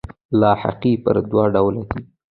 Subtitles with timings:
[0.39, 2.01] لاحقې پر دوه ډوله دي.